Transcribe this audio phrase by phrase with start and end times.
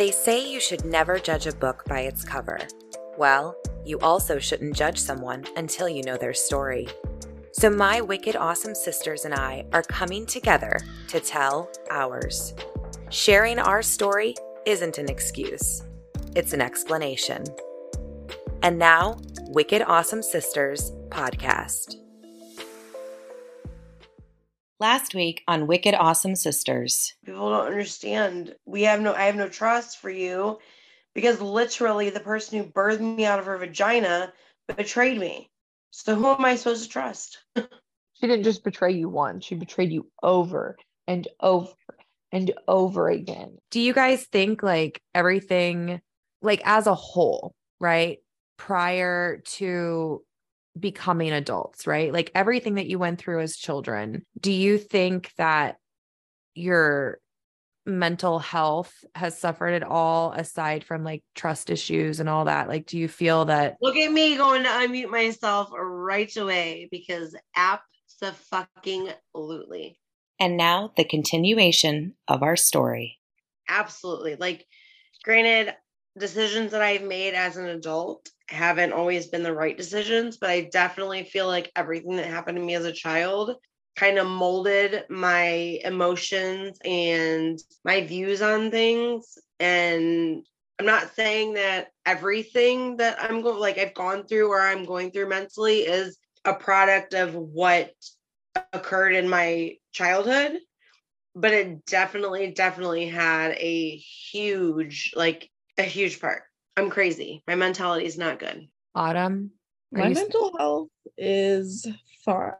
[0.00, 2.58] They say you should never judge a book by its cover.
[3.18, 3.54] Well,
[3.84, 6.88] you also shouldn't judge someone until you know their story.
[7.52, 12.54] So, my wicked awesome sisters and I are coming together to tell ours.
[13.10, 15.82] Sharing our story isn't an excuse,
[16.34, 17.44] it's an explanation.
[18.62, 21.96] And now, Wicked Awesome Sisters podcast.
[24.80, 27.12] Last week on Wicked Awesome Sisters.
[27.26, 28.54] People don't understand.
[28.64, 30.58] We have no I have no trust for you
[31.14, 34.32] because literally the person who birthed me out of her vagina
[34.74, 35.50] betrayed me.
[35.90, 37.44] So who am I supposed to trust?
[37.56, 37.66] she
[38.22, 41.74] didn't just betray you once, she betrayed you over and over
[42.32, 43.58] and over again.
[43.70, 46.00] Do you guys think like everything
[46.40, 48.20] like as a whole, right?
[48.56, 50.22] Prior to
[50.78, 52.12] becoming adults, right?
[52.12, 55.76] Like everything that you went through as children, do you think that
[56.54, 57.18] your
[57.86, 62.68] mental health has suffered at all aside from like trust issues and all that?
[62.68, 63.76] Like, do you feel that?
[63.80, 69.98] Look at me going to unmute myself right away because absolutely.
[70.38, 73.18] And now the continuation of our story.
[73.68, 74.36] Absolutely.
[74.36, 74.66] Like,
[75.22, 75.74] granted,
[76.18, 80.62] decisions that I've made as an adult haven't always been the right decisions, but I
[80.62, 83.56] definitely feel like everything that happened to me as a child
[83.96, 89.38] kind of molded my emotions and my views on things.
[89.58, 90.44] And
[90.78, 95.10] I'm not saying that everything that I'm going like I've gone through or I'm going
[95.10, 97.92] through mentally is a product of what
[98.72, 100.58] occurred in my childhood,
[101.34, 106.42] but it definitely, definitely had a huge, like a huge part.
[106.80, 107.42] I'm crazy.
[107.46, 108.66] My mentality is not good.
[108.94, 109.50] Autumn.
[109.92, 111.86] My mental health is
[112.24, 112.52] fine.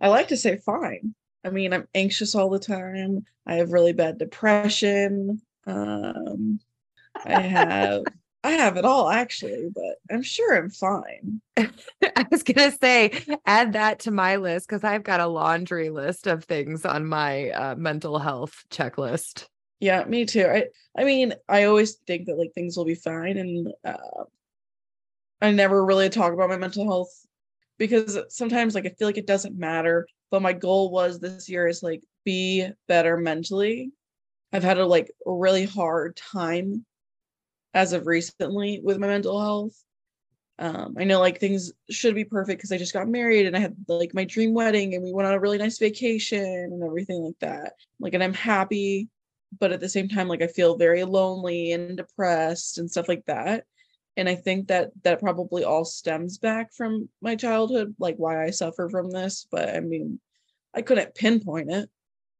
[0.00, 1.14] I like to say fine.
[1.44, 3.24] I mean, I'm anxious all the time.
[3.46, 5.40] I have really bad depression.
[5.64, 6.58] Um,
[7.24, 8.02] I have
[8.42, 11.40] I have it all actually, but I'm sure I'm fine.
[11.56, 16.26] I was gonna say add that to my list because I've got a laundry list
[16.26, 19.46] of things on my uh, mental health checklist.
[19.82, 20.46] Yeah, me too.
[20.46, 20.66] I
[20.96, 24.24] I mean, I always think that like things will be fine, and uh,
[25.40, 27.26] I never really talk about my mental health
[27.78, 30.06] because sometimes like I feel like it doesn't matter.
[30.30, 33.92] But my goal was this year is like be better mentally.
[34.52, 36.86] I've had a like really hard time
[37.74, 39.76] as of recently with my mental health.
[40.58, 43.60] Um, I know like things should be perfect because I just got married and I
[43.60, 47.22] had like my dream wedding and we went on a really nice vacation and everything
[47.22, 47.74] like that.
[48.00, 49.08] Like, and I'm happy,
[49.58, 53.24] but at the same time, like I feel very lonely and depressed and stuff like
[53.26, 53.64] that.
[54.16, 58.50] And I think that that probably all stems back from my childhood, like why I
[58.50, 59.46] suffer from this.
[59.50, 60.20] But I mean,
[60.74, 61.88] I couldn't pinpoint it.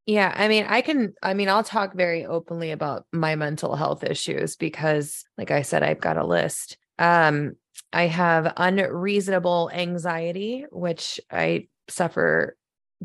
[0.07, 4.05] Yeah, I mean, I can I mean, I'll talk very openly about my mental health
[4.05, 6.77] issues because like I said I've got a list.
[6.99, 7.57] Um
[7.93, 12.57] I have unreasonable anxiety which I suffer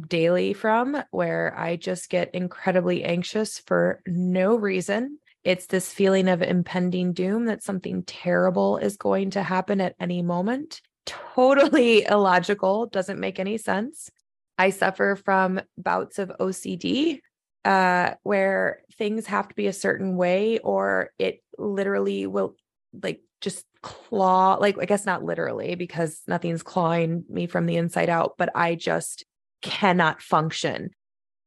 [0.07, 5.19] daily from where I just get incredibly anxious for no reason.
[5.43, 10.21] It's this feeling of impending doom that something terrible is going to happen at any
[10.21, 10.81] moment.
[11.05, 14.09] Totally illogical, doesn't make any sense.
[14.57, 17.21] I suffer from bouts of OCD
[17.63, 22.55] uh, where things have to be a certain way or it literally will
[23.03, 28.09] like just claw like i guess not literally because nothing's clawing me from the inside
[28.09, 29.25] out but i just
[29.61, 30.89] cannot function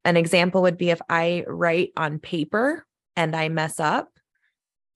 [0.05, 4.11] an example would be if i write on paper and i mess up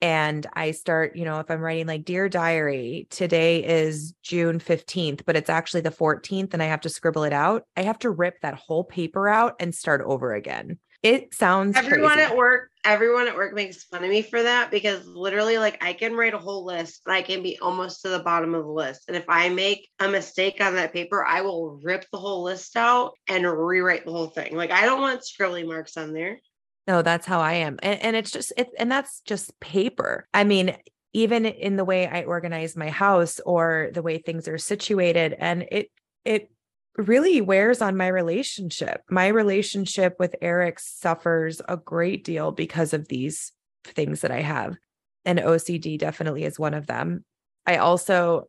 [0.04, 5.22] and I start, you know, if I'm writing like Dear Diary, today is June 15th,
[5.24, 8.10] but it's actually the 14th and I have to scribble it out, I have to
[8.10, 10.78] rip that whole paper out and start over again.
[11.02, 12.30] It sounds everyone crazy.
[12.30, 15.92] at work, everyone at work makes fun of me for that because literally, like, I
[15.92, 18.70] can write a whole list and I can be almost to the bottom of the
[18.70, 19.04] list.
[19.08, 22.76] And if I make a mistake on that paper, I will rip the whole list
[22.76, 24.56] out and rewrite the whole thing.
[24.56, 26.40] Like, I don't want scribbly marks on there.
[26.86, 27.78] No, that's how I am.
[27.82, 30.28] And, and it's just, it, and that's just paper.
[30.34, 30.76] I mean,
[31.14, 35.64] even in the way I organize my house or the way things are situated, and
[35.70, 35.90] it,
[36.24, 36.50] it
[36.96, 39.02] really wears on my relationship.
[39.10, 43.52] My relationship with Eric suffers a great deal because of these
[43.84, 44.76] things that I have.
[45.24, 47.24] And OCD definitely is one of them.
[47.66, 48.48] I also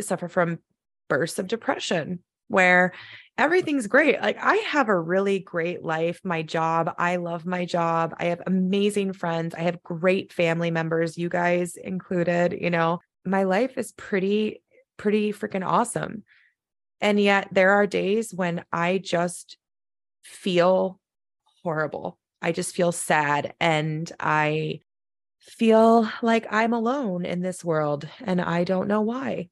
[0.00, 0.60] suffer from
[1.08, 2.92] bursts of depression where
[3.38, 4.20] everything's great.
[4.20, 8.14] Like I have a really great life, my job, I love my job.
[8.18, 9.54] I have amazing friends.
[9.54, 13.00] I have great family members, you guys included, you know.
[13.24, 14.62] My life is pretty
[14.96, 16.22] pretty freaking awesome.
[17.00, 19.58] And yet there are days when I just
[20.22, 21.00] feel
[21.62, 22.18] horrible.
[22.42, 24.80] I just feel sad and I
[25.40, 29.48] feel like I'm alone in this world and I don't know why.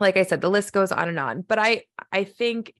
[0.00, 2.74] Like I said, the list goes on and on, but I I think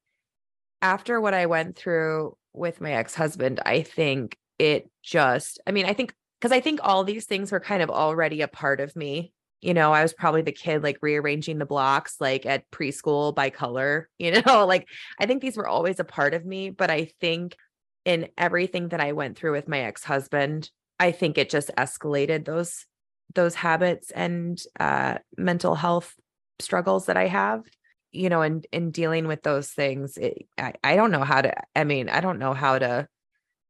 [0.81, 5.93] after what I went through with my ex-husband, I think it just I mean, I
[5.93, 9.33] think because I think all these things were kind of already a part of me.
[9.63, 13.51] You know, I was probably the kid like rearranging the blocks like at preschool by
[13.51, 14.89] color, you know, like
[15.19, 17.57] I think these were always a part of me, but I think
[18.05, 20.69] in everything that I went through with my ex-husband,
[20.99, 22.87] I think it just escalated those
[23.35, 26.15] those habits and uh mental health
[26.59, 27.63] struggles that I have
[28.11, 31.55] you know in in dealing with those things it, I, I don't know how to
[31.75, 33.09] i mean i don't know how to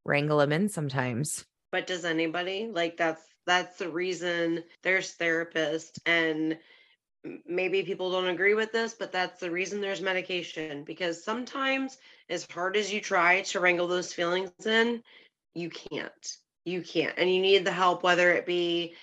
[0.04, 1.44] wrangle them in sometimes.
[1.70, 6.58] But does anybody like that's that's the reason there's therapists and
[7.46, 11.98] maybe people don't agree with this but that's the reason there's medication because sometimes
[12.28, 15.02] as hard as you try to wrangle those feelings in
[15.54, 18.94] you can't you can't and you need the help whether it be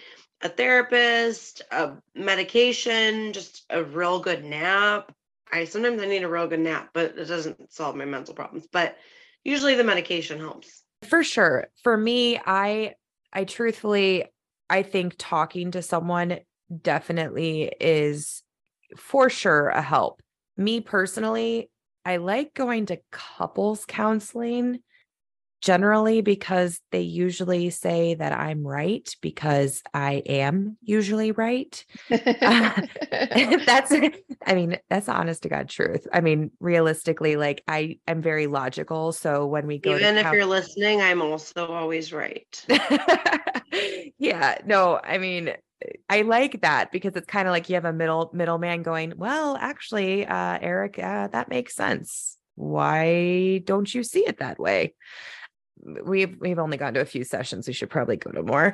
[0.42, 5.14] a therapist a medication just a real good nap
[5.52, 8.68] I sometimes I need a real good nap, but it doesn't solve my mental problems.
[8.72, 8.98] But
[9.44, 10.84] usually the medication helps.
[11.08, 11.68] For sure.
[11.84, 12.96] For me, I
[13.34, 14.26] I truthfully
[14.70, 16.40] I think talking to someone
[16.82, 18.44] definitely is
[18.98, 20.22] for sure a help.
[20.58, 21.70] Me personally,
[22.06, 24.80] I like going to couples counseling
[25.62, 31.84] generally because they usually say that I'm right because I am usually right.
[32.12, 32.82] uh,
[33.66, 33.92] that's
[34.46, 36.08] I mean, that's honest to God truth.
[36.14, 39.12] I mean, realistically, like I am very logical.
[39.12, 42.66] So when we go even if count- you're listening, I'm also always right.
[44.18, 45.54] yeah, no, I mean,
[46.10, 49.58] I like that because it's kind of like you have a middle middleman going, well,
[49.60, 52.38] actually, uh, Eric, uh, that makes sense.
[52.56, 54.94] Why don't you see it that way?
[55.84, 57.68] We've we've only gone to a few sessions.
[57.68, 58.74] We should probably go to more.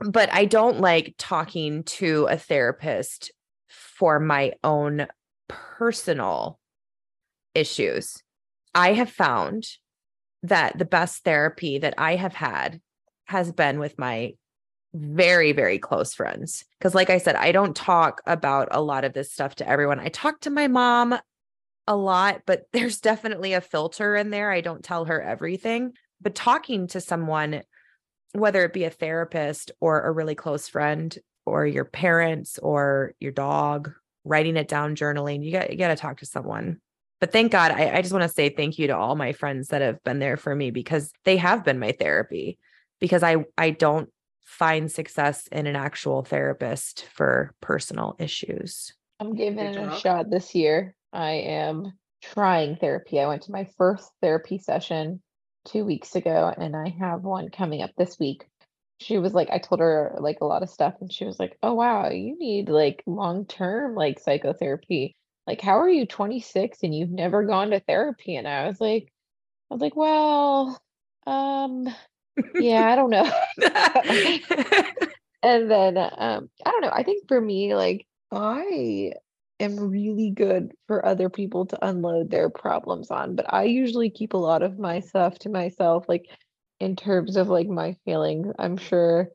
[0.00, 3.30] But I don't like talking to a therapist
[3.68, 5.06] for my own
[5.48, 6.58] personal
[7.54, 8.22] issues.
[8.74, 9.66] I have found
[10.42, 12.80] that the best therapy that I have had
[13.26, 14.34] has been with my
[14.94, 16.64] very, very close friends.
[16.78, 20.00] Because, like I said, I don't talk about a lot of this stuff to everyone.
[20.00, 21.16] I talk to my mom
[21.86, 24.50] a lot, but there's definitely a filter in there.
[24.50, 25.92] I don't tell her everything
[26.22, 27.62] but talking to someone
[28.34, 33.32] whether it be a therapist or a really close friend or your parents or your
[33.32, 33.92] dog
[34.24, 36.80] writing it down journaling you got you got to talk to someone.
[37.20, 39.68] But thank god I, I just want to say thank you to all my friends
[39.68, 42.58] that have been there for me because they have been my therapy.
[43.00, 44.08] Because i i don't
[44.44, 48.92] find success in an actual therapist for personal issues.
[49.18, 50.94] I'm giving it a shot this year.
[51.12, 51.92] I am
[52.22, 53.20] trying therapy.
[53.20, 55.22] I went to my first therapy session
[55.64, 58.46] two weeks ago, and I have one coming up this week.
[59.00, 61.58] She was like, I told her like a lot of stuff, and she was like,
[61.62, 65.14] Oh, wow, you need like long term like psychotherapy.
[65.46, 68.36] Like, how are you 26 and you've never gone to therapy?
[68.36, 69.12] And I was like,
[69.70, 70.80] I was like, Well,
[71.26, 71.88] um,
[72.58, 73.30] yeah, I don't know.
[75.42, 76.92] and then um, I don't know.
[76.92, 79.14] I think for me, like, I
[79.62, 84.34] am really good for other people to unload their problems on, but I usually keep
[84.34, 86.28] a lot of my stuff to myself, like
[86.80, 88.52] in terms of like my feelings.
[88.58, 89.28] I'm sure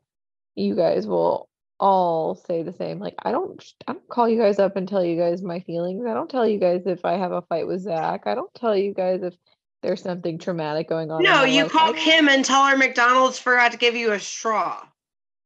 [0.55, 2.99] you guys will all say the same.
[2.99, 6.05] Like I don't I don't call you guys up and tell you guys my feelings.
[6.05, 8.23] I don't tell you guys if I have a fight with Zach.
[8.25, 9.35] I don't tell you guys if
[9.83, 11.23] there's something traumatic going on.
[11.23, 11.71] No, you life.
[11.71, 14.83] call Kim and tell her McDonald's forgot to give you a straw.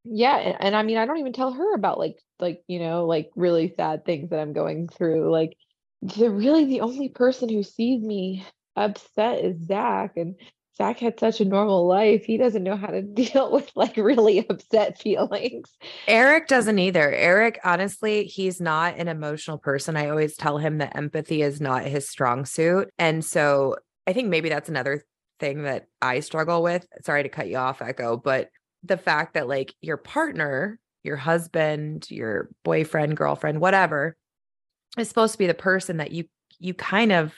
[0.03, 3.05] Yeah, and, and I mean I don't even tell her about like like you know
[3.05, 5.55] like really sad things that i'm going through like
[6.01, 10.35] the really the only person who sees me upset is zach and
[10.75, 14.45] zach had such a normal life he doesn't know how to deal with like really
[14.49, 15.69] upset feelings.
[16.07, 20.95] Eric doesn't either eric honestly he's not an emotional person i always tell him that
[20.97, 23.75] empathy is not his strong suit and so
[24.07, 25.03] i think maybe that's another
[25.39, 28.49] thing that i struggle with sorry to cut you off echo but
[28.83, 34.15] the fact that like your partner your husband, your boyfriend, girlfriend, whatever,
[34.97, 36.25] is supposed to be the person that you
[36.59, 37.33] you kind of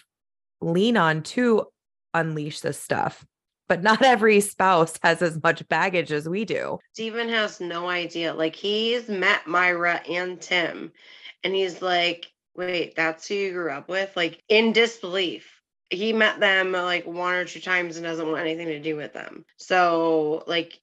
[0.62, 1.66] lean on to
[2.14, 3.26] unleash this stuff.
[3.70, 6.80] But not every spouse has as much baggage as we do.
[6.94, 8.34] Steven has no idea.
[8.34, 10.92] Like he's met Myra and Tim,
[11.44, 14.16] and he's like, wait, that's who you grew up with?
[14.16, 15.50] Like in disbelief
[15.90, 19.14] he met them like one or two times and doesn't want anything to do with
[19.14, 19.46] them.
[19.58, 20.80] So like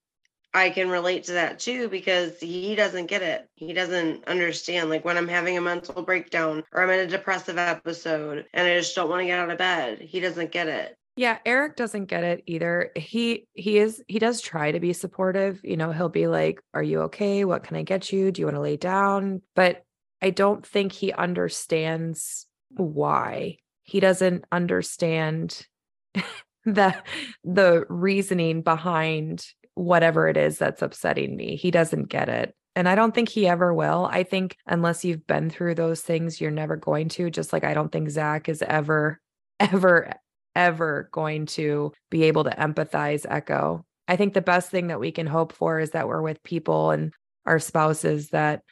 [0.53, 3.49] I can relate to that too because he doesn't get it.
[3.55, 4.91] He doesn't understand.
[4.91, 8.77] Like when I'm having a mental breakdown or I'm in a depressive episode and I
[8.79, 10.97] just don't want to get out of bed, he doesn't get it.
[11.17, 12.93] Yeah, Eric doesn't get it either.
[12.97, 15.61] He he is he does try to be supportive.
[15.63, 17.45] You know, he'll be like, "Are you okay?
[17.45, 18.33] What can I get you?
[18.33, 19.85] Do you want to lay down?" But
[20.23, 23.59] I don't think he understands why.
[23.83, 25.67] He doesn't understand
[26.65, 26.97] the
[27.45, 31.57] the reasoning behind whatever it is that's upsetting me.
[31.57, 32.55] He doesn't get it.
[32.77, 34.09] And I don't think he ever will.
[34.11, 37.31] I think unless you've been through those things, you're never going to.
[37.31, 39.21] Just like I don't think Zach is ever,
[39.61, 40.13] ever,
[40.55, 43.85] ever going to be able to empathize Echo.
[44.07, 46.91] I think the best thing that we can hope for is that we're with people
[46.91, 47.13] and
[47.47, 48.63] our spouses that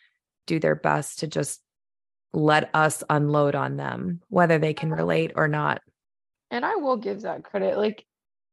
[0.47, 1.61] do their best to just
[2.33, 5.81] let us unload on them, whether they can relate or not.
[6.51, 7.77] And I will give that credit.
[7.77, 8.05] Like,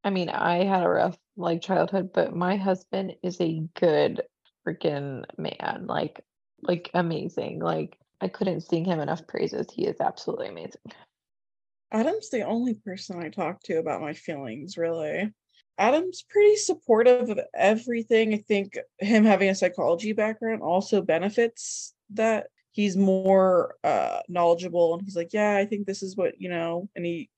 [0.04, 4.22] I mean, I had a rough like childhood, but my husband is a good
[4.66, 5.86] freaking man.
[5.88, 6.22] Like,
[6.62, 7.60] like amazing.
[7.60, 9.68] Like, I couldn't sing him enough praises.
[9.72, 10.82] He is absolutely amazing.
[11.92, 15.32] Adam's the only person I talk to about my feelings, really.
[15.78, 18.34] Adam's pretty supportive of everything.
[18.34, 25.04] I think him having a psychology background also benefits that he's more uh knowledgeable and
[25.04, 27.30] he's like, yeah, I think this is what, you know, and he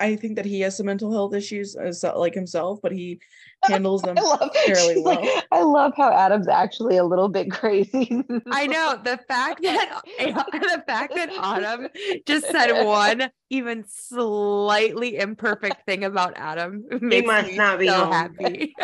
[0.00, 3.20] I think that he has some mental health issues as uh, like himself, but he
[3.64, 5.22] handles them I love, fairly well.
[5.22, 8.24] like, I love how Adam's actually a little bit crazy.
[8.50, 11.88] I know the fact that the fact that Autumn
[12.26, 18.04] just said one even slightly imperfect thing about Adam makes must me not be so
[18.06, 18.12] home.
[18.12, 18.74] happy.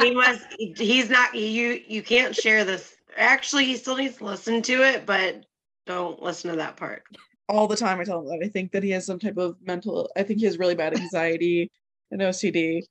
[0.00, 4.60] he must he's not you you can't share this actually he still needs to listen
[4.60, 5.44] to it but
[5.86, 7.04] don't listen to that part
[7.48, 9.56] all the time I tell him that I think that he has some type of
[9.62, 11.70] mental I think he has really bad anxiety
[12.10, 12.82] and OCD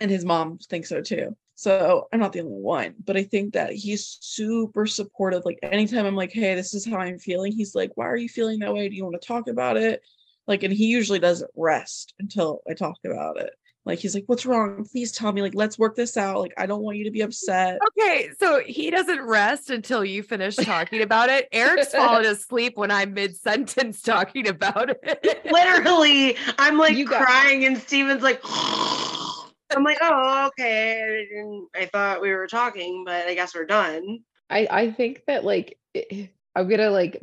[0.00, 1.36] and his mom thinks so too.
[1.54, 5.44] So I'm not the only one, but I think that he's super supportive.
[5.44, 8.28] Like anytime I'm like, hey, this is how I'm feeling, he's like, why are you
[8.28, 8.88] feeling that way?
[8.88, 10.02] Do you want to talk about it?
[10.46, 13.52] Like, and he usually doesn't rest until I talk about it.
[13.84, 14.84] Like he's like, what's wrong?
[14.90, 15.42] Please tell me.
[15.42, 16.38] Like, let's work this out.
[16.38, 17.78] Like, I don't want you to be upset.
[17.98, 21.48] okay, so he doesn't rest until you finish talking about it.
[21.52, 25.40] Eric's fallen asleep when I'm mid sentence talking about it.
[25.52, 31.86] literally i'm like You crying and steven's like i'm like oh okay I, didn't, I
[31.86, 34.20] thought we were talking but i guess we're done
[34.50, 37.22] I I think that like i- I'm gonna like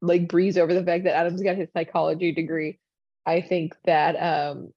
[0.00, 2.78] like breeze over the fact that Adam's got his psychology degree.
[3.26, 4.72] I think that um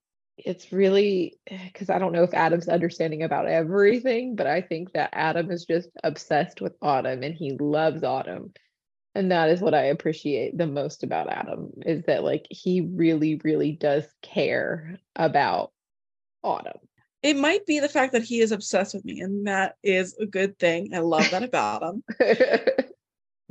[0.45, 5.09] it's really because I don't know if Adam's understanding about everything, but I think that
[5.13, 8.53] Adam is just obsessed with Autumn and he loves Autumn.
[9.13, 13.41] And that is what I appreciate the most about Adam is that like he really,
[13.43, 15.71] really does care about
[16.43, 16.79] Autumn.
[17.21, 20.25] It might be the fact that he is obsessed with me, and that is a
[20.25, 20.95] good thing.
[20.95, 22.03] I love that about him.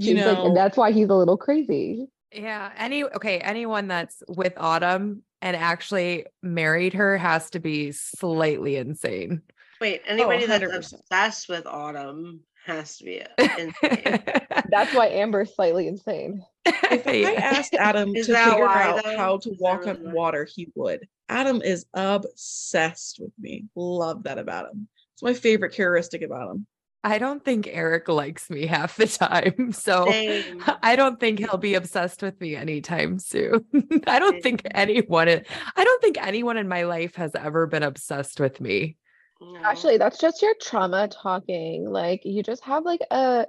[0.01, 2.07] You He's like, know, and that's why he's a little crazy.
[2.33, 2.73] Yeah.
[2.79, 9.43] Any okay, anyone that's with Autumn and actually married her has to be slightly insane.
[9.81, 14.23] wait oh, anybody that's obsessed with autumn has to be insane.
[14.71, 16.45] That's why Amber's slightly insane.
[16.67, 17.29] if I Yeah.
[17.31, 19.17] asked Adam Is to figure why, out though?
[19.17, 20.13] how to Is walk really on why?
[20.13, 21.09] water, he would.
[21.31, 23.65] Adam is obsessed with me.
[23.75, 24.89] Love that about him.
[25.15, 26.67] It's my favorite characteristic about him.
[27.03, 29.73] I don't think Eric likes me half the time.
[29.81, 30.63] So Same.
[30.83, 33.65] I don't think he'll be obsessed with me anytime soon.
[34.07, 35.45] I don't think anyone i-
[35.77, 38.97] I don't think anyone in my life has ever been obsessed with me.
[39.65, 41.89] Actually, that's just your trauma talking.
[41.89, 43.47] Like you just have like a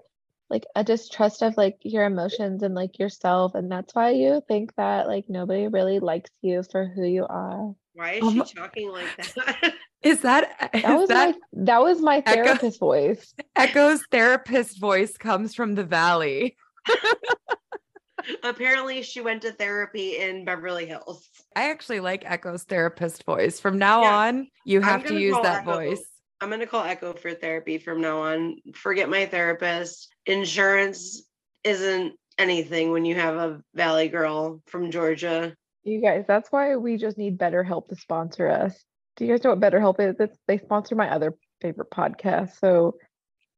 [0.50, 4.74] like a distrust of like your emotions and like yourself, and that's why you think
[4.76, 7.74] that like nobody really likes you for who you are.
[7.94, 11.82] why is Um, she talking like that Is that is That was that my that
[11.82, 13.34] was my Echo- therapist voice.
[13.56, 16.58] Echo's therapist voice comes from the valley?
[18.44, 23.60] apparently she went to therapy in beverly hills I actually like Echo's therapist voice.
[23.60, 25.74] From now Yeah, on, you have to use that Echo.
[25.76, 26.04] voice.
[26.40, 28.56] I'm gonna call Echo for therapy from now on.
[28.74, 30.10] Forget my therapist.
[30.26, 31.24] Insurance
[31.64, 35.54] isn't anything when you have a Valley girl from Georgia.
[35.84, 38.80] You guys, that's why we just need BetterHelp to sponsor us.
[39.18, 40.16] Do you guys know what BetterHelp is?
[40.20, 42.60] It's, they sponsor my other favorite podcast.
[42.60, 42.96] So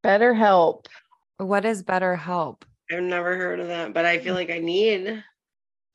[0.04, 0.86] BetterHelp.
[1.38, 2.66] What is better help?
[2.92, 4.24] I've never heard of that, but I Mm.
[4.24, 5.24] feel like I need.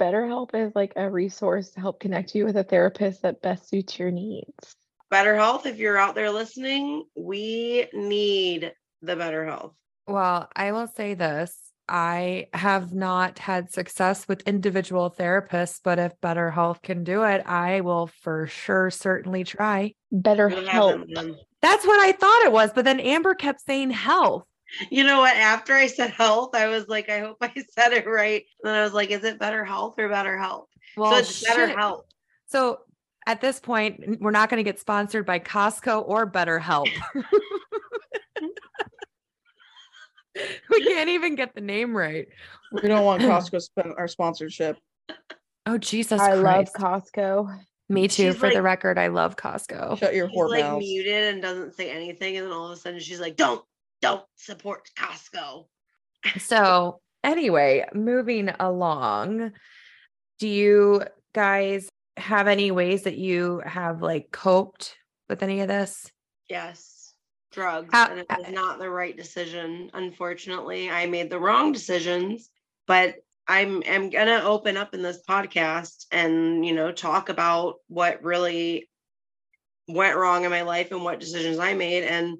[0.00, 3.99] BetterHelp is like a resource to help connect you with a therapist that best suits
[3.99, 4.77] your needs.
[5.11, 5.67] Better health.
[5.67, 8.73] If you're out there listening, we need
[9.03, 9.75] the better health.
[10.07, 11.68] Well, I will say this.
[11.88, 17.47] I have not had success with individual therapists, but if Better Health can do it,
[17.47, 19.95] I will for sure certainly try.
[20.12, 20.97] Better Health.
[20.97, 21.33] Mm-hmm.
[21.61, 24.45] That's what I thought it was, but then Amber kept saying health.
[24.90, 25.37] You know what?
[25.37, 28.45] After I said health, I was like, I hope I said it right.
[28.62, 30.68] And then I was like, is it better health or better health?
[30.97, 32.04] Well, so it's better health.
[32.47, 32.80] So
[33.26, 36.88] at this point, we're not going to get sponsored by Costco or Better BetterHelp.
[40.71, 42.26] we can't even get the name right.
[42.73, 44.78] We don't want Costco spend our sponsorship.
[45.66, 47.61] Oh, Jesus I love Costco.
[47.90, 48.33] Me too.
[48.33, 49.99] She's For the record, I love Costco.
[49.99, 50.78] Shut your He's whore like mouth.
[50.80, 53.64] muted and doesn't say anything, and then all of a sudden she's like, "Don't,
[54.02, 55.66] don't support Costco."
[56.38, 59.52] So, anyway, moving along,
[60.38, 61.02] do you
[61.35, 64.97] guys have any ways that you have like coped
[65.28, 66.11] with any of this?
[66.50, 66.98] Yes,
[67.52, 69.90] drugs, How- and it was not the right decision.
[69.95, 72.50] Unfortunately, I made the wrong decisions,
[72.87, 78.23] but I'm am gonna open up in this podcast and you know talk about what
[78.23, 78.88] really
[79.88, 82.05] went wrong in my life and what decisions I made.
[82.05, 82.38] And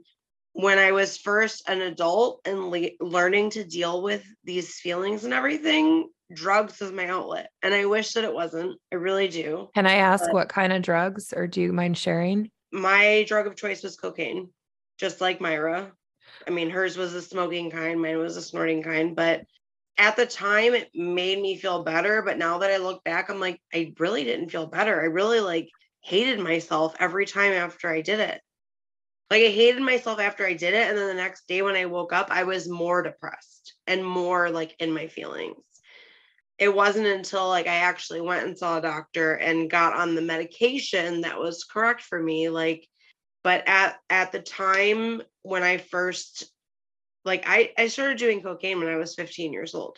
[0.53, 5.33] when I was first an adult and le- learning to deal with these feelings and
[5.33, 8.79] everything, drugs was my outlet, and I wish that it wasn't.
[8.93, 9.71] I really do.
[9.75, 12.51] Can I ask But- what kind of drugs or do you mind sharing?
[12.71, 14.51] my drug of choice was cocaine,
[14.99, 15.93] just like Myra.
[16.47, 19.43] I mean, hers was a smoking kind, mine was a snorting kind, but
[19.97, 22.23] at the time it made me feel better.
[22.23, 25.01] But now that I look back, I'm like, I really didn't feel better.
[25.01, 25.69] I really like
[26.03, 28.41] hated myself every time after I did it.
[29.31, 30.89] Like I hated myself after I did it.
[30.89, 34.51] And then the next day when I woke up, I was more depressed and more
[34.51, 35.57] like in my feelings.
[36.59, 40.23] It wasn't until like I actually went and saw a doctor and got on the
[40.23, 42.49] medication that was correct for me.
[42.49, 42.89] Like,
[43.49, 46.53] but at at the time when I first
[47.25, 49.97] like I, I started doing cocaine when I was 15 years old.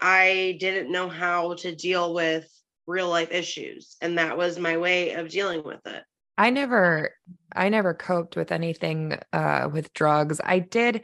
[0.00, 2.48] I didn't know how to deal with
[2.86, 3.96] real life issues.
[4.00, 6.04] And that was my way of dealing with it.
[6.38, 7.10] I never
[7.52, 10.40] I never coped with anything uh with drugs.
[10.44, 11.02] I did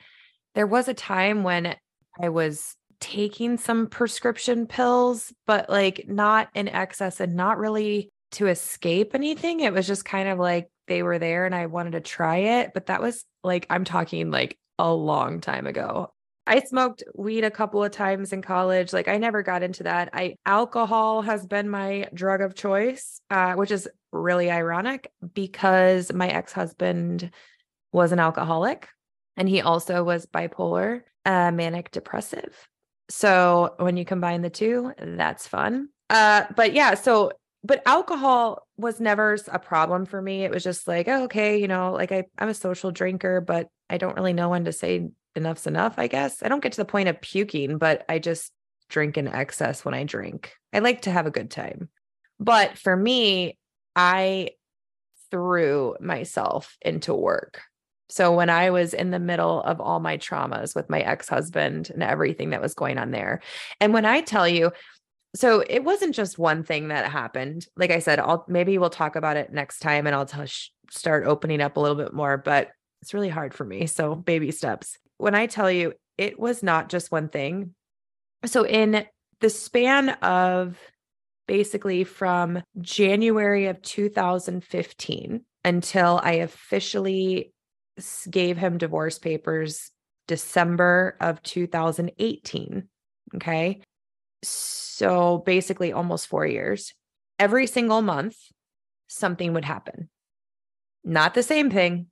[0.54, 1.74] there was a time when
[2.22, 8.46] I was taking some prescription pills, but like not in excess and not really to
[8.46, 9.58] escape anything.
[9.58, 12.72] It was just kind of like they were there and I wanted to try it,
[12.74, 16.12] but that was like I'm talking like a long time ago.
[16.46, 18.92] I smoked weed a couple of times in college.
[18.92, 20.08] Like I never got into that.
[20.14, 26.28] I alcohol has been my drug of choice, uh, which is really ironic because my
[26.28, 27.30] ex-husband
[27.92, 28.88] was an alcoholic
[29.36, 32.66] and he also was bipolar, uh, manic depressive.
[33.10, 35.88] So when you combine the two, that's fun.
[36.08, 37.32] Uh, but yeah, so
[37.64, 40.44] but alcohol was never a problem for me.
[40.44, 43.68] It was just like, oh, okay, you know, like I, I'm a social drinker, but
[43.90, 46.42] I don't really know when to say enough's enough, I guess.
[46.42, 48.52] I don't get to the point of puking, but I just
[48.88, 50.54] drink in excess when I drink.
[50.72, 51.88] I like to have a good time.
[52.40, 53.58] But for me,
[53.96, 54.50] I
[55.30, 57.60] threw myself into work.
[58.10, 62.02] So when I was in the middle of all my traumas with my ex-husband and
[62.02, 63.42] everything that was going on there.
[63.80, 64.72] And when I tell you,
[65.34, 67.66] so it wasn't just one thing that happened.
[67.76, 71.26] Like I said, I'll maybe we'll talk about it next time and I'll sh- start
[71.26, 72.70] opening up a little bit more, but
[73.02, 73.86] it's really hard for me.
[73.86, 74.98] So baby steps.
[75.18, 77.74] When I tell you it was not just one thing.
[78.46, 79.06] So in
[79.40, 80.76] the span of
[81.46, 87.52] basically from January of 2015 until I officially
[88.30, 89.90] gave him divorce papers
[90.26, 92.88] December of 2018.
[93.36, 93.80] Okay.
[94.42, 96.94] So basically almost four years.
[97.38, 98.36] Every single month,
[99.06, 100.08] something would happen.
[101.04, 102.06] Not the same thing,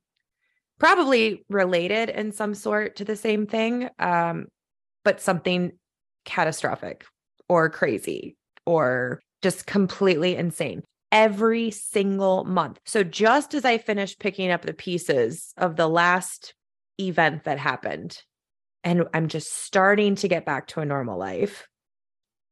[0.79, 4.47] probably related in some sort to the same thing, um,
[5.03, 5.73] but something
[6.25, 7.05] catastrophic
[7.49, 8.35] or crazy
[8.65, 12.79] or just completely insane every single month.
[12.85, 16.53] So just as I finished picking up the pieces of the last
[16.99, 18.21] event that happened,
[18.83, 21.67] and I'm just starting to get back to a normal life,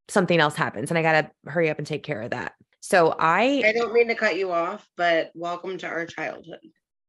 [0.07, 2.53] something else happens and I got to hurry up and take care of that.
[2.81, 6.59] So I I, don't mean to cut you off, but welcome to our childhood.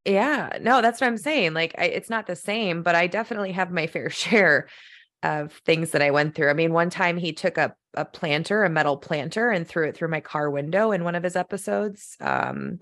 [0.07, 1.53] yeah, no, that's what I'm saying.
[1.53, 4.69] Like, I, it's not the same, but I definitely have my fair share
[5.23, 6.49] of things that I went through.
[6.49, 9.97] I mean, one time he took a, a planter, a metal planter, and threw it
[9.97, 12.17] through my car window in one of his episodes.
[12.21, 12.79] Um,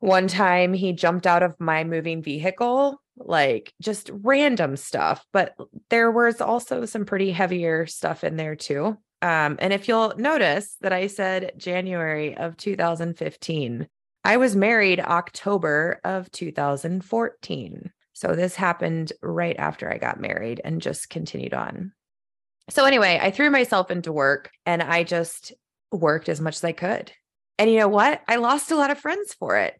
[0.00, 5.24] one time he jumped out of my moving vehicle, like just random stuff.
[5.32, 5.54] But
[5.88, 8.98] there was also some pretty heavier stuff in there too.
[9.26, 13.88] Um, and if you'll notice that I said January of 2015,
[14.22, 17.90] I was married October of 2014.
[18.12, 21.92] So this happened right after I got married and just continued on.
[22.70, 25.52] So anyway, I threw myself into work and I just
[25.90, 27.10] worked as much as I could.
[27.58, 28.22] And you know what?
[28.28, 29.74] I lost a lot of friends for it.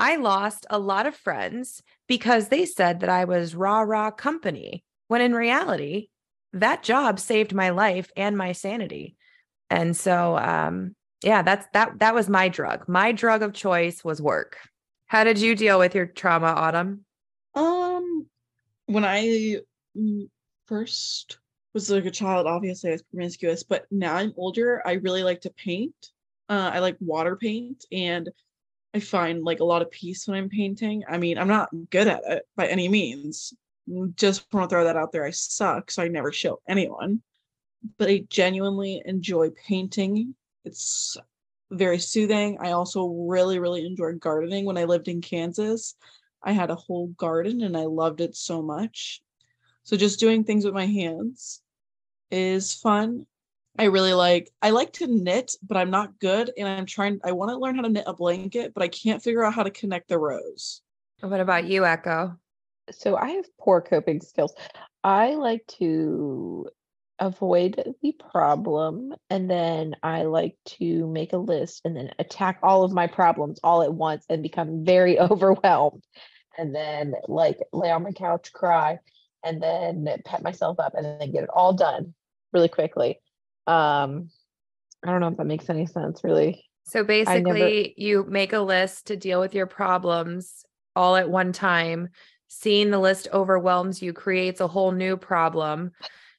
[0.00, 4.82] I lost a lot of friends because they said that I was rah rah company,
[5.06, 6.08] when in reality,
[6.54, 9.16] that job saved my life and my sanity.
[9.70, 12.88] And so, um, yeah, that's that that was my drug.
[12.88, 14.58] My drug of choice was work.
[15.06, 17.04] How did you deal with your trauma, Autumn?
[17.54, 18.26] Um,
[18.86, 19.58] when I
[19.96, 20.28] mm,
[20.66, 21.38] first
[21.72, 25.40] was like a child, obviously I was promiscuous, but now I'm older, I really like
[25.42, 25.94] to paint.
[26.48, 28.30] Uh, I like water paint and
[28.92, 31.02] I find like a lot of peace when I'm painting.
[31.08, 33.52] I mean, I'm not good at it by any means.
[34.16, 35.24] Just want to throw that out there.
[35.24, 37.22] I suck, so I never show anyone.
[37.98, 40.34] But I genuinely enjoy painting.
[40.64, 41.16] It's
[41.70, 42.58] very soothing.
[42.60, 44.64] I also really, really enjoy gardening.
[44.64, 45.94] When I lived in Kansas,
[46.42, 49.22] I had a whole garden and I loved it so much.
[49.82, 51.62] So just doing things with my hands
[52.30, 53.26] is fun.
[53.78, 57.32] I really like I like to knit, but I'm not good and I'm trying I
[57.32, 59.70] want to learn how to knit a blanket, but I can't figure out how to
[59.70, 60.80] connect the rows.
[61.20, 62.38] What about you, Echo?
[62.90, 64.54] So I have poor coping skills.
[65.02, 66.68] I like to
[67.18, 72.82] avoid the problem and then I like to make a list and then attack all
[72.82, 76.04] of my problems all at once and become very overwhelmed.
[76.58, 78.98] And then like lay on my couch, cry,
[79.44, 82.14] and then pet myself up and then get it all done
[82.52, 83.20] really quickly.
[83.66, 84.30] Um
[85.04, 86.64] I don't know if that makes any sense really.
[86.86, 90.64] So never- basically, you make a list to deal with your problems
[90.96, 92.08] all at one time.
[92.48, 95.92] Seeing the list overwhelms you, creates a whole new problem.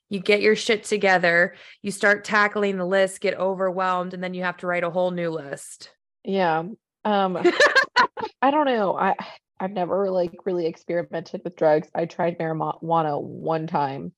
[0.10, 4.44] You get your shit together, you start tackling the list, get overwhelmed, and then you
[4.44, 5.91] have to write a whole new list.
[6.24, 6.63] Yeah.
[7.04, 7.38] Um
[8.41, 8.96] I don't know.
[8.96, 9.15] I
[9.60, 11.89] I've never like really experimented with drugs.
[11.96, 14.13] I tried marijuana one time.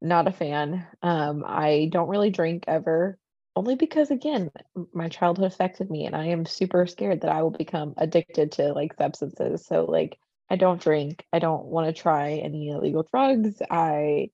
[0.00, 0.86] Not a fan.
[1.02, 3.18] Um I don't really drink ever.
[3.54, 4.50] Only because again,
[4.94, 8.72] my childhood affected me and I am super scared that I will become addicted to
[8.72, 9.66] like substances.
[9.66, 10.16] So like
[10.52, 11.24] I don't drink.
[11.32, 13.62] I don't want to try any illegal drugs.
[13.70, 14.28] I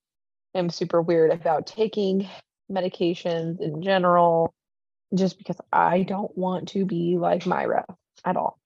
[0.53, 2.29] am super weird about taking
[2.69, 4.53] medications in general
[5.15, 7.85] just because I don't want to be like Myra
[8.25, 8.59] at all.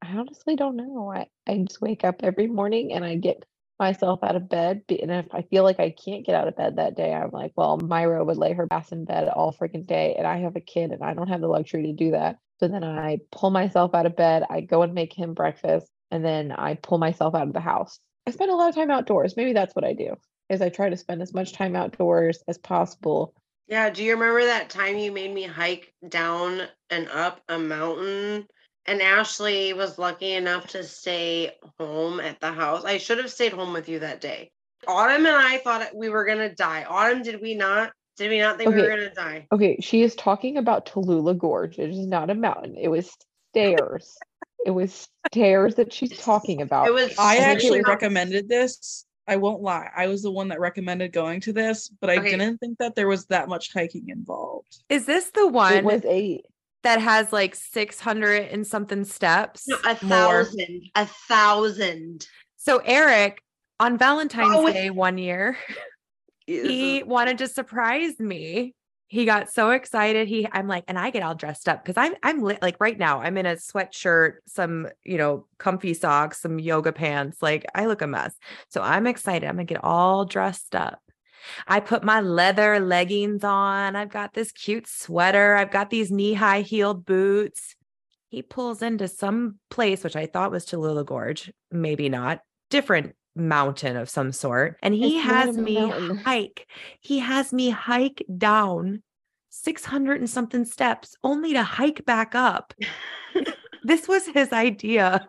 [0.00, 1.12] I honestly don't know.
[1.14, 3.44] I, I just wake up every morning and I get
[3.78, 4.84] myself out of bed.
[4.88, 7.52] And if I feel like I can't get out of bed that day, I'm like,
[7.54, 10.14] well, Myra would lay her ass in bed all freaking day.
[10.16, 12.38] And I have a kid and I don't have the luxury to do that.
[12.60, 14.44] So then I pull myself out of bed.
[14.48, 17.98] I go and make him breakfast and then I pull myself out of the house.
[18.26, 19.36] I spend a lot of time outdoors.
[19.36, 20.16] Maybe that's what I do
[20.48, 23.34] is I try to spend as much time outdoors as possible.
[23.68, 28.46] Yeah, do you remember that time you made me hike down and up a mountain?
[28.86, 32.84] And Ashley was lucky enough to stay home at the house.
[32.84, 34.50] I should have stayed home with you that day.
[34.88, 36.84] Autumn and I thought we were gonna die.
[36.88, 37.92] Autumn, did we not?
[38.16, 39.46] Did we not think we were gonna die?
[39.52, 41.78] Okay, she is talking about Tallulah Gorge.
[41.78, 42.76] It is not a mountain.
[42.76, 43.14] It was
[43.50, 44.16] stairs.
[44.66, 46.88] It was stairs that she's talking about.
[46.88, 49.06] It was I actually recommended this.
[49.26, 49.88] I won't lie.
[49.94, 52.30] I was the one that recommended going to this, but I Okay.
[52.30, 54.82] didn't think that there was that much hiking involved.
[54.88, 56.42] Is this the It one was a
[56.82, 59.68] that has like 600 and something steps?
[59.68, 60.44] No, a More.
[60.44, 60.82] thousand.
[60.94, 62.26] A thousand.
[62.56, 63.42] So, Eric,
[63.78, 65.56] on Valentine's Oh, Day one year,
[66.46, 68.74] he wanted to surprise me.
[69.10, 70.28] He got so excited.
[70.28, 72.62] He, I'm like, and I get all dressed up because I'm, I'm lit.
[72.62, 77.42] Like right now, I'm in a sweatshirt, some, you know, comfy socks, some yoga pants.
[77.42, 78.36] Like I look a mess.
[78.68, 79.48] So I'm excited.
[79.48, 81.00] I'm gonna get all dressed up.
[81.66, 83.96] I put my leather leggings on.
[83.96, 85.56] I've got this cute sweater.
[85.56, 87.74] I've got these knee high heeled boots.
[88.28, 93.96] He pulls into some place, which I thought was Tallulah Gorge, maybe not, different mountain
[93.96, 94.76] of some sort.
[94.82, 96.16] And he It's has me mountain.
[96.24, 96.66] hike.
[97.00, 99.02] He has me hike down
[99.50, 102.74] 600 and something steps only to hike back up.
[103.82, 105.26] This was his idea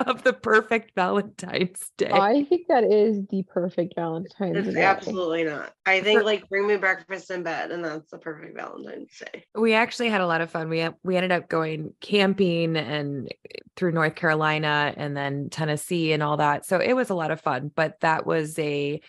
[0.00, 2.10] of the perfect Valentine's Day.
[2.10, 4.82] I think that is the perfect Valentine's It's Day.
[4.82, 5.72] absolutely not.
[5.84, 9.44] I think like bring me breakfast in bed, and that's the perfect Valentine's Day.
[9.54, 10.68] we actually had a lot of fun.
[10.68, 13.32] We we ended up going camping and
[13.76, 16.66] through North Carolina and then Tennessee and all that.
[16.66, 19.00] So it was a lot of fun, but that was a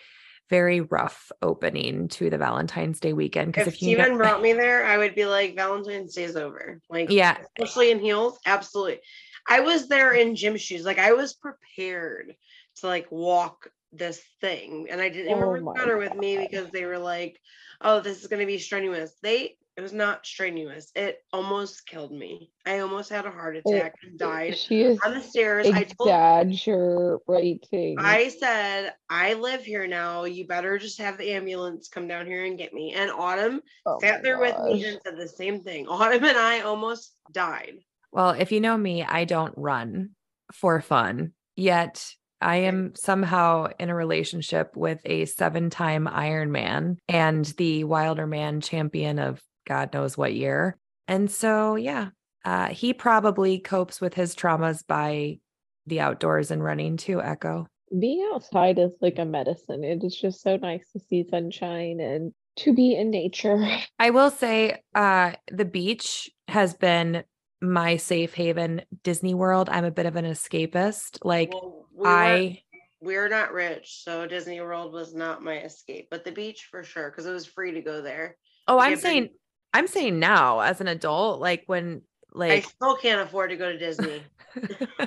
[0.50, 4.40] very rough opening to the Valentine's Day weekend because If, if, you Steven know, brought
[4.40, 6.80] me there, I would be like, Valentine's Day's over.
[6.88, 8.38] Like, yeah, especially in heels.
[8.46, 9.00] Absolutely.
[9.48, 10.84] I was there in gym shoes.
[10.84, 12.34] Like, I was prepared
[12.76, 14.88] to like walk this thing.
[14.90, 17.40] And I didn't even Oh Connor with me because they were like,
[17.80, 19.14] oh, this is going to be strenuous.
[19.22, 20.90] They, it was not strenuous.
[20.94, 22.50] It almost killed me.
[22.66, 25.66] I almost had a heart attack and died She is on the stairs.
[25.68, 27.98] I told exaggerating.
[27.98, 30.24] I said, I live here now.
[30.24, 32.92] You better just have the ambulance come down here and get me.
[32.92, 35.86] And Autumn Oh sat there with me and said the same thing.
[35.86, 37.78] Autumn and I almost died.
[38.12, 40.10] Well, if you know me, I don't run
[40.52, 42.04] for fun, yet
[42.40, 48.60] I am somehow in a relationship with a seven time Ironman and the Wilder Man
[48.60, 50.78] champion of God knows what year.
[51.06, 52.08] And so, yeah,
[52.44, 55.38] uh, he probably copes with his traumas by
[55.86, 57.66] the outdoors and running too, Echo.
[57.98, 59.82] Being outside is like a medicine.
[59.82, 63.66] It is just so nice to see sunshine and to be in nature.
[63.98, 67.24] I will say uh, the beach has been
[67.60, 68.82] my safe haven.
[69.02, 71.18] Disney World, I'm a bit of an escapist.
[71.24, 72.62] Like, Well, we I
[73.00, 77.10] we're not rich, so Disney World was not my escape, but the beach for sure
[77.10, 78.36] because it was free to go there.
[78.66, 79.28] Oh, I'm saying,
[79.72, 83.70] I'm saying now as an adult, like when, like I still can't afford to go
[83.70, 84.22] to Disney.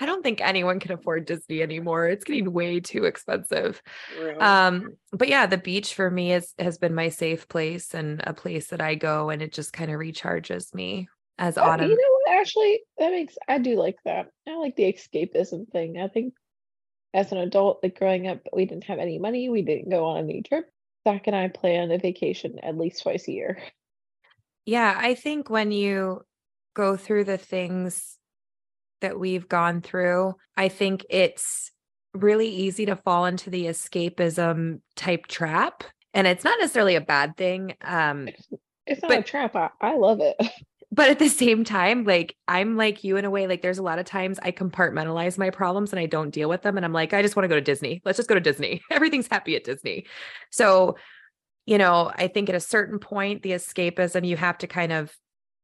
[0.00, 2.08] I don't think anyone can afford Disney anymore.
[2.08, 3.80] It's getting way too expensive.
[4.20, 4.42] Real.
[4.42, 8.34] Um, but yeah, the beach for me is has been my safe place and a
[8.34, 11.08] place that I go and it just kind of recharges me
[11.40, 11.90] as Uh, autumn.
[11.90, 12.38] You know what?
[12.40, 14.28] Actually, that makes I do like that.
[14.48, 15.98] I like the escapism thing.
[15.98, 16.34] I think
[17.12, 19.48] as an adult, like growing up, we didn't have any money.
[19.48, 20.70] We didn't go on any trip.
[21.08, 23.58] Zach and I plan a vacation at least twice a year.
[24.66, 26.20] Yeah, I think when you
[26.74, 28.16] go through the things
[29.00, 31.72] that we've gone through, I think it's
[32.12, 35.82] really easy to fall into the escapism type trap.
[36.12, 37.74] And it's not necessarily a bad thing.
[37.80, 38.28] Um,
[38.86, 39.56] It's not a But- trap.
[39.56, 40.36] I, I love it.
[40.92, 43.82] but at the same time, like I'm like you in a way, like there's a
[43.82, 46.76] lot of times I compartmentalize my problems and I don't deal with them.
[46.76, 48.02] And I'm like, I just want to go to Disney.
[48.04, 48.82] Let's just go to Disney.
[48.90, 50.06] Everything's happy at Disney.
[50.50, 50.96] So,
[51.66, 55.16] you know, I think at a certain point, the escapism, you have to kind of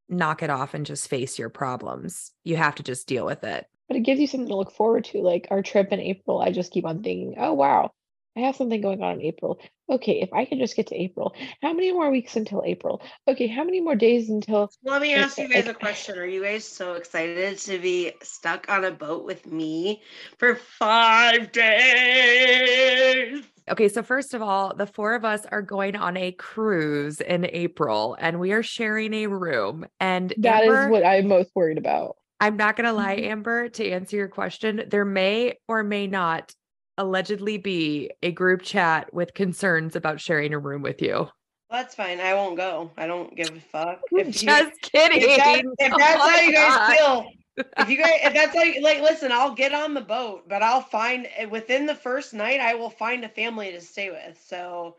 [0.08, 2.30] knock it off and just face your problems.
[2.44, 3.66] You have to just deal with it.
[3.88, 5.18] But it gives you something to look forward to.
[5.18, 7.92] Like our trip in April, I just keep on thinking, oh, wow,
[8.36, 9.58] I have something going on in April.
[9.88, 13.00] Okay, if I can just get to April, how many more weeks until April?
[13.26, 16.18] Okay, how many more days until Let me ask you guys a question.
[16.18, 20.02] Are you guys so excited to be stuck on a boat with me
[20.38, 23.42] for five days?
[23.70, 27.46] Okay, so first of all, the four of us are going on a cruise in
[27.46, 29.86] April and we are sharing a room.
[29.98, 32.16] And That is Amber- what I'm most worried about.
[32.38, 33.24] I'm not going to lie, Mhm.
[33.30, 34.84] Amber, to answer your question.
[34.88, 36.54] There may or may not
[36.98, 41.28] allegedly be a group chat with concerns about sharing a room with you.
[41.70, 42.20] That's fine.
[42.20, 42.92] I won't go.
[42.96, 44.00] I don't give a fuck.
[44.12, 45.20] If, you, Just kidding.
[45.22, 46.96] if, that- if Oh that's how you guys God.
[46.96, 50.48] feel, if you guys, if that's how you like, listen, I'll get on the boat,
[50.48, 54.10] but I'll find eh, within the first night, I will find a family to stay
[54.10, 54.40] with.
[54.46, 54.96] So,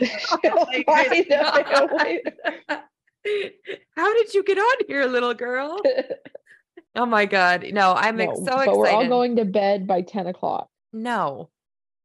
[0.00, 0.38] that's how
[0.86, 1.88] Why guys- the hell?
[1.92, 2.26] Wait.
[3.94, 5.80] How did you get on here, little girl?
[6.96, 7.64] Oh my God.
[7.72, 8.76] No, I'm ex- No, so but excited.
[8.76, 10.68] we're all going to bed by 10 o'clock.
[10.92, 11.50] No.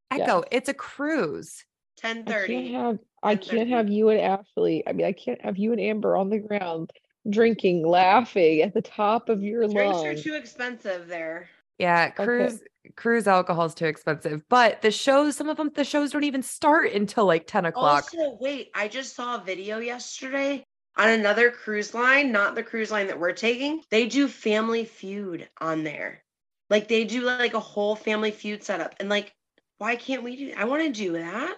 [0.09, 1.65] Echo, it's a cruise.
[1.97, 2.73] ten I can't thirty.
[2.73, 4.83] have I can't have you and Ashley.
[4.87, 6.91] I mean, I can't have you and Amber on the ground
[7.29, 10.01] drinking, laughing at the top of your lungs.
[10.01, 11.49] Drinks are too expensive there.
[11.77, 12.61] Yeah, cruise
[12.95, 14.41] cruise alcohol is too expensive.
[14.49, 18.05] But the shows, some of them, the shows don't even start until like 10 o'clock.
[18.13, 20.63] Also, wait, I just saw a video yesterday
[20.95, 23.81] on another cruise line, not the cruise line that we're taking.
[23.91, 26.23] They do Family Feud on there.
[26.69, 28.95] Like they do like a whole Family Feud setup.
[28.99, 29.33] And like,
[29.77, 31.55] why can't we do I want to do that.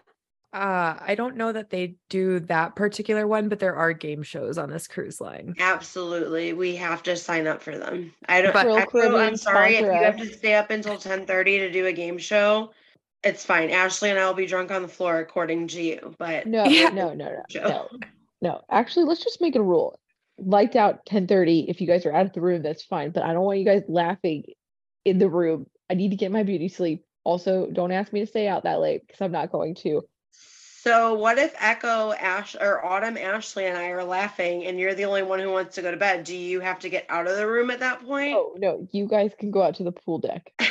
[0.51, 4.57] Uh, I don't know that they do that particular one, but there are game shows
[4.57, 5.53] on this cruise line.
[5.59, 6.53] Absolutely.
[6.53, 8.13] We have to sign up for them.
[8.27, 10.97] I don't But- Royal Echo, I'm Caribbean sorry if you have to stay up until
[10.97, 12.71] 10:30 to do a game show.
[13.23, 13.69] It's fine.
[13.69, 16.15] Ashley and I will be drunk on the floor according to you.
[16.17, 16.89] But No, Yeah.
[16.89, 17.89] no, no, no, no,
[18.41, 18.61] no.
[18.71, 19.99] Actually, let's just make it a rule.
[20.39, 21.65] Lights out 10:30.
[21.69, 23.11] If you guys are out of the room, that's fine.
[23.11, 24.45] But I don't want you guys laughing
[25.09, 25.67] in the room.
[25.89, 27.05] I need to get my beauty sleep.
[27.23, 30.01] Also, don't ask me to stay out that late because I'm not going to.
[30.31, 35.03] So what if Echo Ash or Autumn Ashley and I are laughing and you're the
[35.03, 36.23] only one who wants to go to bed?
[36.23, 38.35] Do you have to get out of the room at that point?
[38.37, 40.53] Oh no, you guys can go out to the pool deck.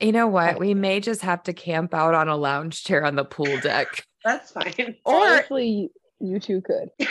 [0.00, 0.60] You know what?
[0.60, 4.06] We may just have to camp out on a lounge chair on the pool deck.
[4.24, 4.94] That's fine.
[5.04, 5.90] Or Honestly,
[6.20, 6.90] you two could.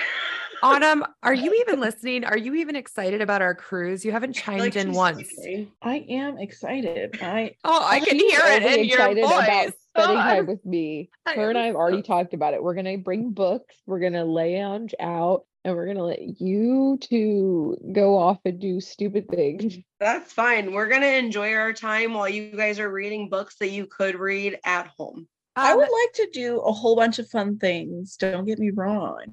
[0.64, 2.24] Autumn, are you even listening?
[2.24, 4.04] Are you even excited about our cruise?
[4.04, 5.30] You haven't chimed like in once.
[5.30, 5.72] sleeping.
[5.82, 7.18] I am excited.
[7.22, 10.66] I Oh, I can hear it overly in your excited about spending Oh, time with
[10.66, 11.10] me.
[11.26, 12.64] I Her and I have already talked about it.
[12.64, 13.76] We're gonna bring books.
[13.86, 19.28] We're gonna lounge out, and we're gonna let you two go off and do stupid
[19.30, 19.78] things.
[20.00, 20.72] That's fine.
[20.74, 24.58] We're gonna enjoy our time while you guys are reading books that you could read
[24.66, 25.28] at home.
[25.56, 28.16] I Um, would like to do a whole bunch of fun things.
[28.18, 29.24] Don't get me wrong,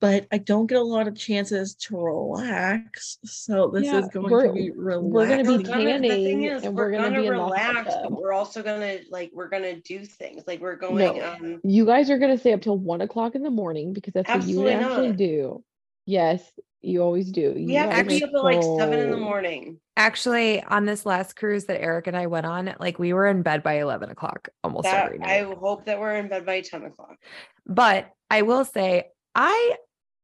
[0.00, 3.18] but I don't get a lot of chances to relax.
[3.24, 4.90] So this Yeah, is going to be we're
[5.26, 5.62] gonna be relaxing.
[5.64, 7.94] gonna- the thing tanning, is, and we're, we're gonna gonna, be in the hot relax,
[8.02, 10.42] but we're also gonna like we're gonna do things.
[10.46, 11.24] Like we're going No.
[11.24, 14.28] um You guys are gonna stay up till one o'clock in the morning because that's
[14.28, 15.16] what you actually not.
[15.16, 15.64] do.
[16.06, 16.52] Yes,
[16.82, 17.52] you always do.
[17.54, 19.80] we You have to guys be up at like seven in the morning.
[19.96, 23.42] Actually, on this last cruise that Eric and I went on, like we were in
[23.42, 26.82] bed by 11 o'clock almost That every I hope that we're in bed by 10
[26.84, 27.16] o'clock.
[27.64, 29.04] But I will say,
[29.34, 29.76] I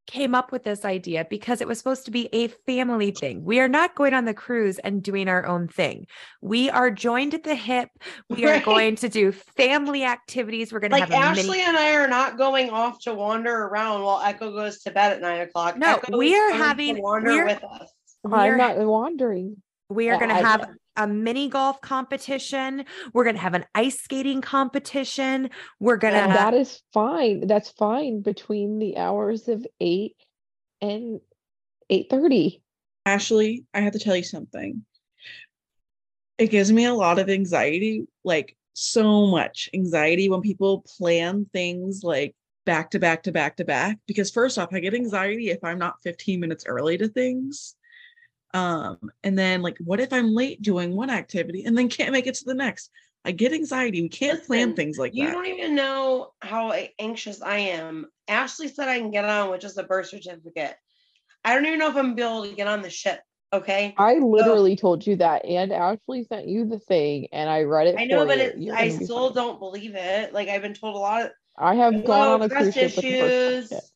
[0.07, 3.44] came up with this idea because it was supposed to be a family thing.
[3.44, 6.07] We are not going on the cruise and doing our own thing.
[6.42, 7.90] We are joined at the hip.
[8.29, 8.64] We are Right.
[8.64, 10.73] going to do family activities.
[10.73, 11.62] We're going to Like have Ashley mini.
[11.62, 15.20] and I are not going off to wander around while Echo goes to bed at
[15.20, 15.77] nine o'clock.
[15.77, 17.92] No, Echo we are having- wander we're- with us.
[18.25, 19.62] We are, I'm not wandering.
[19.88, 22.85] we are going to I- have a mini golf competition.
[23.12, 25.50] We're going to have an ice skating competition.
[25.79, 27.46] We're going to And that is fine.
[27.46, 30.16] That's fine between the hours of eight
[30.81, 31.20] and
[31.88, 32.62] eight thirty.
[33.07, 34.85] Ashley, I have to tell you something.
[36.38, 42.03] It gives me a lot of anxiety, like so much anxiety when people plan things
[42.03, 43.98] like back to back to back to back.
[44.07, 47.76] Because first off, I get anxiety if I'm not 15 minutes early to things.
[48.52, 52.26] Um, and then like, what if I'm late doing one activity and then can't make
[52.26, 52.90] it to the next?
[53.24, 54.02] I get anxiety.
[54.02, 55.32] We can't plan things like You that.
[55.32, 58.06] don't even know how anxious I am.
[58.28, 60.74] Ashley said I can get on with just a birth certificate.
[61.44, 63.20] I don't even know if I'm gonna be able to get on the ship.
[63.52, 63.94] Okay.
[63.98, 67.96] I literally told you that, and Ashley sent you the thing, and I read it.
[67.98, 68.72] I know, for but you.
[68.72, 69.34] it's, I still fine.
[69.34, 70.32] don't believe it.
[70.32, 72.74] Like I've been told a lot of I have Oh, gone on a trust cruise
[72.74, 73.68] ship with the issues.
[73.70, 73.92] first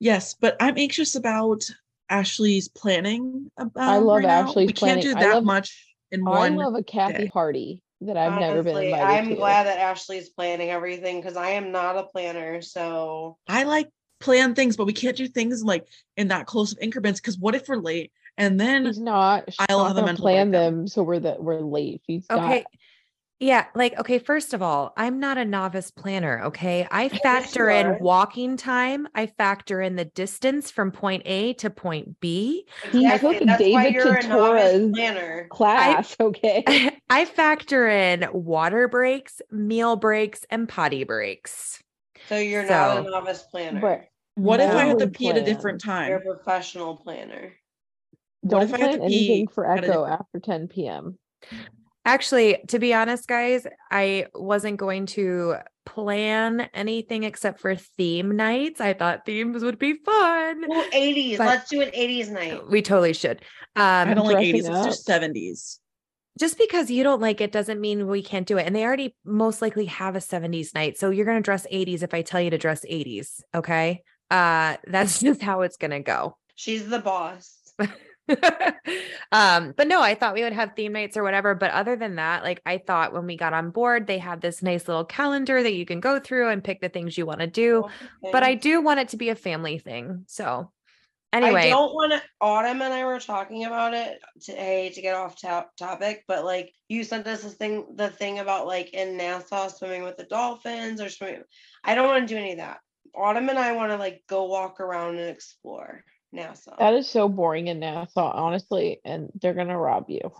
[0.00, 1.62] Yes, but I'm anxious about
[2.10, 3.50] Ashley's planning.
[3.56, 4.48] About I um, love right now.
[4.48, 6.52] Ashley's We can't do that love- much in I one.
[6.54, 7.30] I love a Kathy day.
[7.32, 9.34] Hardy that I've never been honestly, invited I'm to.
[9.34, 12.62] glad that Ashley's planning everything because I am not a planner.
[12.62, 13.88] So I like
[14.20, 17.54] plan things, but we can't do things like in that close of increments because what
[17.54, 19.44] if we're late and then She's not.
[19.52, 20.76] She's I'll not have a mental plan breakdown.
[20.76, 22.02] them so we're that we're late.
[22.06, 22.60] She's Okay.
[22.60, 22.66] got
[23.40, 26.88] Yeah, like okay, first of all, I'm not a novice planner, okay?
[26.90, 31.52] I Yes, you factor in walking time, I factor in the distance from point A
[31.54, 32.66] to point B.
[32.90, 35.46] He exactly, took that's why David you're a novice Tatora's planner.
[35.50, 36.16] class.
[36.20, 36.90] okay.
[37.10, 41.82] I factor in water breaks, meal breaks, and potty breaks.
[42.28, 43.80] So you're not a novice planner.
[43.80, 46.08] But what if I have to Mode pee at a different time?
[46.10, 47.52] You're a professional planner.
[48.46, 51.18] Don't if I have plan to pee anything for at a Echo after 10 p.m.
[52.08, 58.80] Actually, to be honest, guys, I wasn't going to plan anything except for theme nights.
[58.80, 60.64] I thought themes would be fun.
[60.64, 61.38] Ooh, 80s.
[61.38, 62.66] Let's do an 80s night.
[62.66, 63.42] We totally should.
[63.76, 65.80] Um, I don't like 80s, let's do 70s.
[66.40, 68.66] just because you don't like it doesn't mean we can't do it.
[68.66, 70.96] And they already most likely have a 70s night.
[70.96, 73.42] So you're going to dress 80s if I tell you to dress 80s.
[73.54, 74.02] Okay.
[74.30, 76.38] Uh, that's just how it's going to go.
[76.54, 77.54] She's the boss.
[79.32, 81.54] um, but no, I thought we would have theme nights or whatever.
[81.54, 84.62] But other than that, like I thought when we got on board, they have this
[84.62, 87.46] nice little calendar that you can go through and pick the things you want to
[87.46, 87.84] do.
[88.22, 90.24] But I do want it to be a family thing.
[90.26, 90.70] So
[91.32, 92.22] anyway, I don't want to.
[92.40, 96.72] Autumn and I were talking about it today to get off top topic, but like
[96.88, 101.00] you sent us this thing, the thing about like in Nassau swimming with the dolphins
[101.00, 101.42] or swimming.
[101.84, 102.80] I don't want to do any of that.
[103.14, 106.74] Autumn and I want to like go walk around and explore Nassau.
[106.78, 110.32] That is so boring in Nassau, honestly, and they're gonna rob you.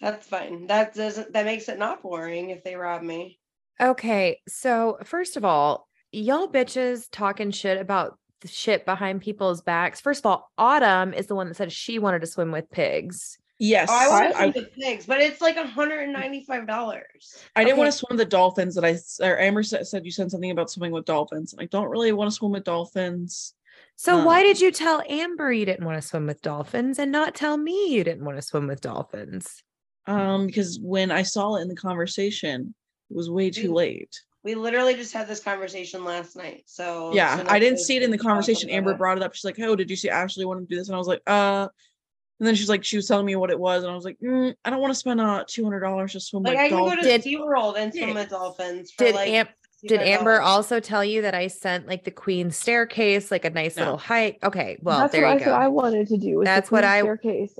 [0.00, 0.66] That's fine.
[0.66, 1.32] That doesn't.
[1.32, 3.38] That makes it not boring if they rob me.
[3.80, 10.00] Okay, so first of all, y'all bitches talking shit about the shit behind people's backs.
[10.00, 13.38] First of all, Autumn is the one that said she wanted to swim with pigs.
[13.58, 13.88] Yes.
[13.90, 16.66] Oh, I want to I, swim with pigs, but it's like $195.
[17.56, 20.04] I didn't want to swim with the dolphins that I s- or Amber said, said
[20.04, 21.54] you said something about swimming with dolphins.
[21.58, 23.54] I don't really want to swim with dolphins.
[23.96, 27.10] So why Um, did you tell Amber you didn't want to swim with dolphins and
[27.10, 29.62] not tell me you didn't want to swim with dolphins?
[30.06, 32.74] Um, because when I saw it in the conversation,
[33.10, 34.20] it was way too late.
[34.44, 36.62] We literally just had this conversation last night.
[36.66, 38.70] So yeah, so I didn't see it in the conversation.
[38.70, 38.98] Amber it.
[38.98, 39.34] brought it up.
[39.34, 41.22] She's like, "Oh, did you see Ashley want to do this?" And I was like,
[41.26, 41.66] "Uh."
[42.38, 44.18] And then she's like, she was telling me what it was, and I was like,
[44.22, 46.68] mm, "I don't want to spend uh two hundred dollars to swim Like with I
[46.68, 48.14] can go dolphins." to Did- SeaWorld and swim Yeah.
[48.14, 49.48] with dolphins for Did like Am-
[49.86, 50.42] did Amber $65.
[50.44, 53.82] also tell you that I sent like the queen staircase, like a nice No.
[53.84, 54.38] little hike?
[54.42, 55.44] Okay, well That's there what you I go.
[55.44, 56.38] said I wanted to do.
[56.38, 57.58] was the That's what queen I- staircase.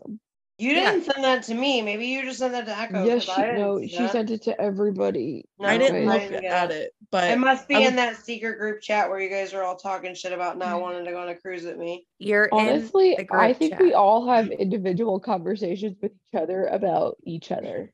[0.59, 1.83] You didn't send that to me.
[1.83, 3.05] Maybe you just sent that to Echo.
[3.05, 4.13] Yes, she no, she that.
[4.13, 5.45] sent it to everybody.
[5.59, 6.75] No, I didn't I look didn't get at it.
[6.75, 9.63] it, but It must be I in that secret group chat where you guys are
[9.63, 10.81] all talking shit about not mm-hmm.
[10.81, 12.07] wanting to go on a cruise with me.
[12.19, 16.69] You're in Honestly, the I group think we all have individual conversations with each other
[16.69, 17.93] about each other.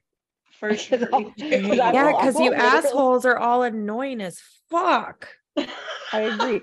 [0.63, 0.99] For sure.
[0.99, 4.41] Because I'll- because Yeah, because you assholes are all annoying as
[4.71, 5.29] fuck.
[5.57, 6.61] I agree.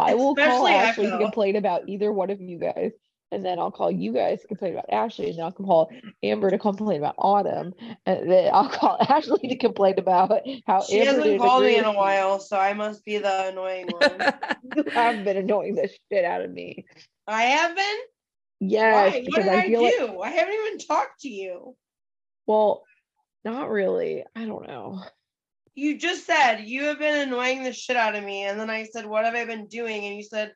[0.00, 2.90] I will call Ashley to complain about either one of you guys.
[3.30, 5.28] And then I'll call you guys to complain about Ashley.
[5.28, 5.88] And then I'll call
[6.22, 7.74] Amber to complain about Autumn.
[8.06, 11.76] And then I'll call Ashley to complain about how She Amber hasn't didn't called me
[11.76, 14.34] in a while, so I must be the annoying one.
[14.74, 16.86] You have been annoying the shit out of me.
[17.28, 17.96] I have been?
[18.60, 19.24] Yes, Why?
[19.28, 20.20] What did I I, feel like do?
[20.22, 21.76] I haven't even talked to you.
[22.46, 22.82] well,
[23.44, 24.24] not really.
[24.34, 25.02] I don't know.
[25.74, 28.44] you just said you have been annoying the shit out of me.
[28.44, 30.04] And then I said, What have I been doing?
[30.04, 30.52] And you said,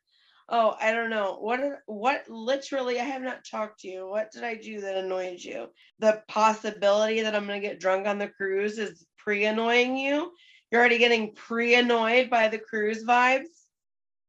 [0.49, 1.39] Oh, I don't know.
[1.41, 4.09] What what literally I have not talked to you.
[4.09, 5.69] What did I do that annoyed you?
[6.01, 10.33] The possibility that I'm gonna get drunk on the cruise is pre-annoying you.
[10.71, 13.45] You're already getting pre-annoyed by the cruise vibes.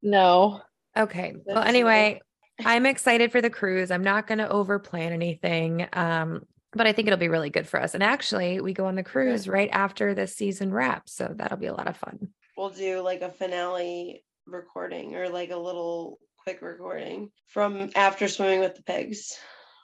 [0.02, 0.62] No.
[0.96, 1.34] Okay.
[1.46, 2.20] That Well, anyway,
[2.64, 3.90] I'm excited for the cruise.
[3.90, 5.88] I'm not going to over plan anything.
[5.94, 6.46] Um,
[6.76, 7.94] but I think it'll be really good for us.
[7.94, 11.14] And actually, we go on the cruise right after the season wraps.
[11.14, 12.30] So that'll be a lot of fun.
[12.58, 18.60] We'll do like a finale recording or like a little quick recording from after swimming
[18.60, 19.38] with the pigs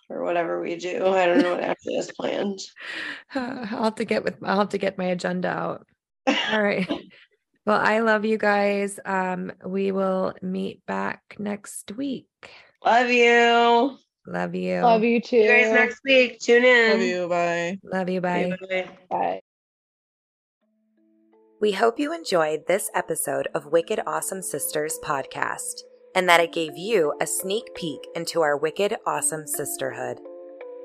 [0.09, 1.07] or whatever we do.
[1.07, 2.59] I don't know what Ashley is planned.
[3.35, 5.87] I'll have to get with I'll have to get my agenda out.
[6.51, 6.89] All right.
[7.65, 8.99] Well, I love you guys.
[9.05, 12.27] Um, we will meet back next week.
[12.83, 13.97] Love you.
[14.29, 14.81] Love you.
[14.81, 15.41] Love you too.
[15.41, 16.39] See you guys next week.
[16.39, 16.91] Tune in.
[16.91, 17.27] Love you.
[17.27, 17.79] Bye.
[17.83, 18.21] Love you.
[18.21, 18.51] Bye.
[18.69, 18.89] Bye.
[19.09, 19.41] Bye.
[21.59, 25.81] We hope you enjoyed this episode of Wicked Awesome Sisters podcast
[26.15, 30.19] and that it gave you a sneak peek into our wicked awesome sisterhood.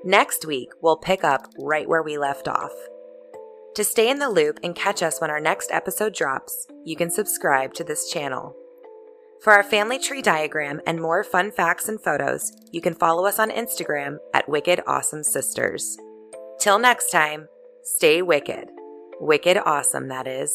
[0.05, 2.73] Next week, we'll pick up right where we left off.
[3.75, 7.11] To stay in the loop and catch us when our next episode drops, you can
[7.11, 8.57] subscribe to this channel.
[9.45, 13.39] For our family tree diagram and more fun facts and photos, you can follow us
[13.39, 15.99] on Instagram at Wicked Awesome Sisters.
[16.59, 17.47] Till next time,
[17.83, 18.71] stay wicked.
[19.21, 20.51] Wicked awesome, that is.